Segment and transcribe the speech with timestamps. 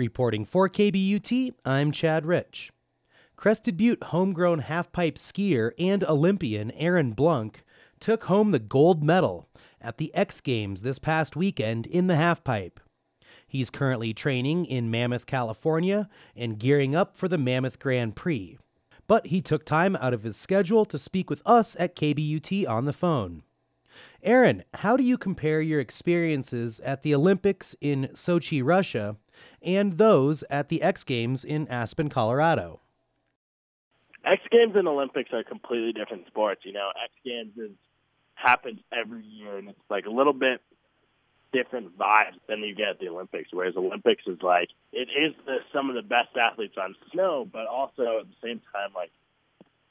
[0.00, 2.70] Reporting for KBUT, I'm Chad Rich.
[3.36, 7.62] Crested Butte homegrown halfpipe skier and Olympian Aaron Blunck
[8.00, 9.46] took home the gold medal
[9.78, 12.78] at the X Games this past weekend in the halfpipe.
[13.46, 18.56] He's currently training in Mammoth, California, and gearing up for the Mammoth Grand Prix.
[19.06, 22.86] But he took time out of his schedule to speak with us at KBUT on
[22.86, 23.42] the phone.
[24.22, 29.16] Aaron, how do you compare your experiences at the Olympics in Sochi, Russia,
[29.62, 32.80] and those at the X Games in Aspen, Colorado?
[34.24, 36.62] X Games and Olympics are completely different sports.
[36.64, 37.76] You know, X Games is
[38.34, 40.60] happens every year, and it's like a little bit
[41.52, 43.48] different vibes than you get at the Olympics.
[43.52, 47.66] Whereas Olympics is like it is the, some of the best athletes on snow, but
[47.66, 49.10] also at the same time like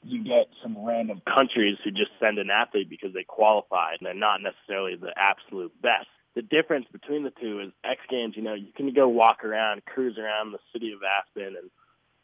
[0.02, 4.14] you get some random countries who just send an athlete because they qualify and they're
[4.14, 6.08] not necessarily the absolute best.
[6.40, 9.84] The difference between the two is X Games, you know, you can go walk around,
[9.84, 11.70] cruise around the city of Aspen and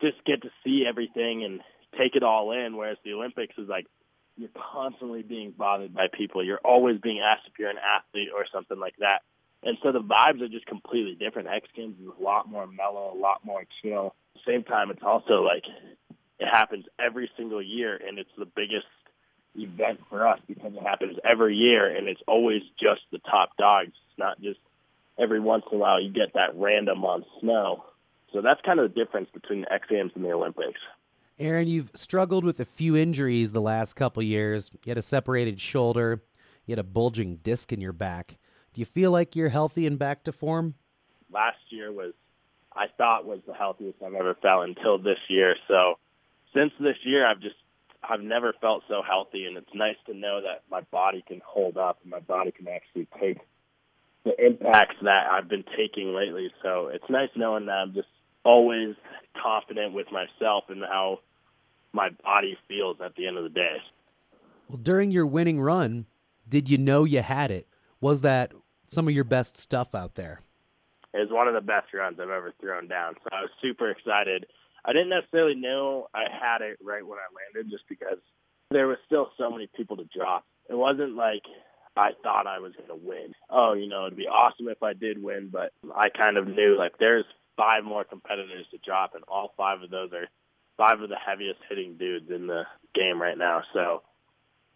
[0.00, 1.60] just get to see everything and
[2.00, 3.84] take it all in, whereas the Olympics is like
[4.38, 6.42] you're constantly being bothered by people.
[6.42, 9.20] You're always being asked if you're an athlete or something like that.
[9.62, 11.48] And so the vibes are just completely different.
[11.48, 14.14] X Games is a lot more mellow, a lot more chill.
[14.46, 15.64] Same time, it's also like
[16.38, 18.86] it happens every single year, and it's the biggest
[19.56, 23.88] event for us because it happens every year, and it's always just the top dogs.
[23.88, 24.60] It's not just
[25.18, 27.84] every once in a while you get that random on snow.
[28.32, 30.80] So that's kind of the difference between the X Games and the Olympics.
[31.38, 34.70] Aaron, you've struggled with a few injuries the last couple years.
[34.84, 36.22] You had a separated shoulder,
[36.64, 38.38] you had a bulging disc in your back.
[38.72, 40.74] Do you feel like you're healthy and back to form?
[41.32, 42.12] Last year was,
[42.74, 45.56] I thought, was the healthiest I've ever felt until this year.
[45.68, 45.98] So
[46.54, 47.56] since this year, I've just,
[48.02, 51.76] I've never felt so healthy, and it's nice to know that my body can hold
[51.76, 53.38] up and my body can actually take
[54.24, 56.50] the impacts that I've been taking lately.
[56.62, 58.08] So it's nice knowing that I'm just
[58.44, 58.94] always
[59.40, 61.20] confident with myself and how
[61.92, 63.76] my body feels at the end of the day.
[64.68, 66.06] Well, during your winning run,
[66.48, 67.68] did you know you had it?
[68.00, 68.52] Was that
[68.88, 70.40] some of your best stuff out there?
[71.14, 73.14] It was one of the best runs I've ever thrown down.
[73.22, 74.46] So I was super excited.
[74.86, 78.18] I didn't necessarily know I had it right when I landed just because
[78.70, 80.44] there was still so many people to drop.
[80.70, 81.42] It wasn't like
[81.96, 83.32] I thought I was going to win.
[83.50, 86.76] Oh, you know, it'd be awesome if I did win, but I kind of knew
[86.78, 87.24] like there's
[87.56, 90.28] five more competitors to drop, and all five of those are
[90.76, 92.64] five of the heaviest hitting dudes in the
[92.94, 93.62] game right now.
[93.72, 94.02] So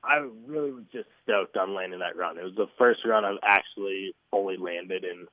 [0.02, 2.38] I really was just stoked on landing that run.
[2.38, 5.26] It was the first run I've actually fully landed in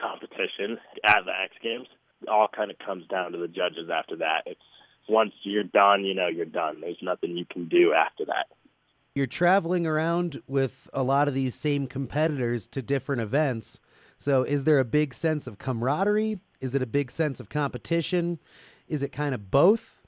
[0.00, 1.88] competition at the X Games.
[2.28, 4.42] All kind of comes down to the judges after that.
[4.46, 4.60] It's
[5.08, 6.80] once you're done, you know you're done.
[6.80, 8.46] There's nothing you can do after that.
[9.14, 13.80] You're traveling around with a lot of these same competitors to different events.
[14.18, 16.40] So, is there a big sense of camaraderie?
[16.60, 18.38] Is it a big sense of competition?
[18.86, 19.99] Is it kind of both?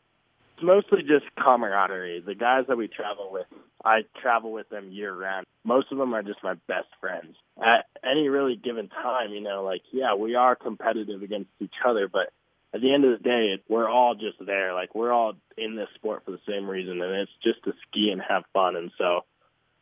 [0.63, 2.23] Mostly just camaraderie.
[2.25, 3.47] The guys that we travel with,
[3.85, 5.47] I travel with them year round.
[5.65, 7.37] Most of them are just my best friends.
[7.59, 12.09] At any really given time, you know, like, yeah, we are competitive against each other,
[12.09, 12.33] but
[12.75, 14.73] at the end of the day, we're all just there.
[14.73, 18.11] Like, we're all in this sport for the same reason, and it's just to ski
[18.11, 18.77] and have fun.
[18.77, 19.21] And so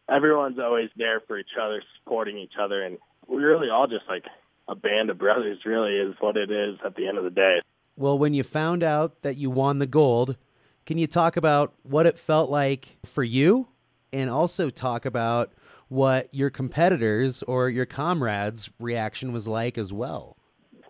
[0.08, 2.98] everyone's always there for each other, supporting each other, and
[3.28, 4.24] we're really all just like
[4.68, 7.60] a band of brothers, really, is what it is at the end of the day.
[7.96, 10.36] Well, when you found out that you won the gold,
[10.90, 13.68] can you talk about what it felt like for you
[14.12, 15.52] and also talk about
[15.86, 20.36] what your competitors or your comrades' reaction was like as well?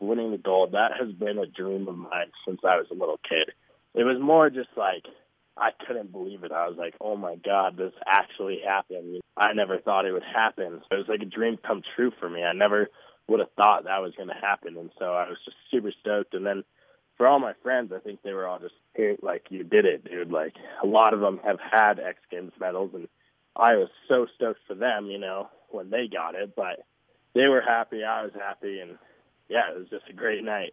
[0.01, 3.21] Winning the gold, that has been a dream of mine since I was a little
[3.29, 3.53] kid.
[3.95, 5.05] It was more just like
[5.59, 6.51] I couldn't believe it.
[6.51, 9.21] I was like, oh my God, this actually happened.
[9.37, 10.81] I never thought it would happen.
[10.91, 12.43] It was like a dream come true for me.
[12.43, 12.89] I never
[13.29, 14.79] would have thought that was going to happen.
[14.79, 16.33] And so I was just super stoked.
[16.33, 16.65] And then
[17.21, 18.73] for all my friends, I think they were all just,
[19.23, 20.31] like, you did it, dude.
[20.31, 22.93] Like, a lot of them have had X Games medals.
[22.95, 23.09] And
[23.55, 26.57] I was so stoked for them, you know, when they got it.
[26.57, 26.87] But
[27.35, 28.05] they were happy.
[28.05, 28.81] I was happy.
[28.81, 28.93] And
[29.51, 30.73] yeah, it was just a great night.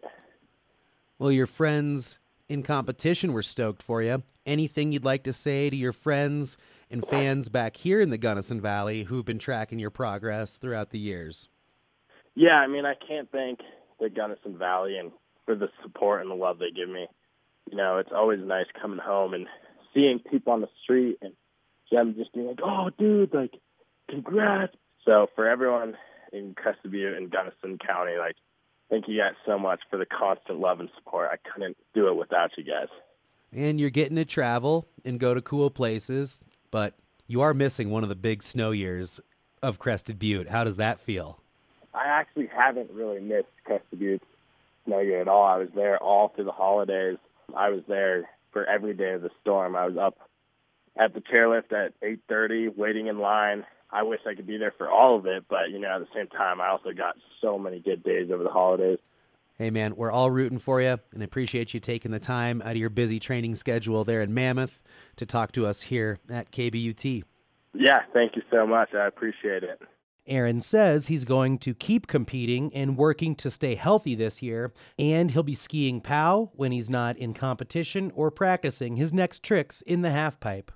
[1.18, 2.18] Well, your friends
[2.48, 4.22] in competition were stoked for you.
[4.46, 6.56] Anything you'd like to say to your friends
[6.90, 10.98] and fans back here in the Gunnison Valley who've been tracking your progress throughout the
[10.98, 11.50] years?
[12.34, 13.58] Yeah, I mean, I can't thank
[14.00, 15.12] the Gunnison Valley and
[15.48, 17.06] for the support and the love they give me.
[17.70, 19.46] You know, it's always nice coming home and
[19.94, 21.32] seeing people on the street and
[21.90, 23.54] them just being like, "Oh, dude, like,
[24.10, 25.96] congrats!" So for everyone
[26.34, 28.36] in Crested Butte and Gunnison County, like,
[28.90, 31.30] thank you guys so much for the constant love and support.
[31.32, 32.88] I couldn't do it without you guys.
[33.50, 36.94] And you're getting to travel and go to cool places, but
[37.26, 39.18] you are missing one of the big snow years
[39.62, 40.50] of Crested Butte.
[40.50, 41.40] How does that feel?
[41.94, 44.22] I actually haven't really missed Crested Butte
[44.88, 45.44] no good at all.
[45.44, 47.18] I was there all through the holidays.
[47.56, 49.76] I was there for every day of the storm.
[49.76, 50.18] I was up
[50.96, 53.64] at the chairlift at 8:30, waiting in line.
[53.90, 56.08] I wish I could be there for all of it, but you know, at the
[56.14, 58.98] same time, I also got so many good days over the holidays.
[59.56, 62.76] Hey, man, we're all rooting for you and appreciate you taking the time out of
[62.76, 64.82] your busy training schedule there in Mammoth
[65.16, 67.24] to talk to us here at KBUT.
[67.74, 68.94] Yeah, thank you so much.
[68.94, 69.80] I appreciate it.
[70.28, 75.30] Aaron says he's going to keep competing and working to stay healthy this year, and
[75.30, 80.02] he'll be skiing POW when he's not in competition or practicing his next tricks in
[80.02, 80.68] the halfpipe.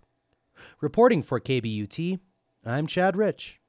[0.80, 2.18] Reporting for KBUT,
[2.66, 3.61] I'm Chad Rich.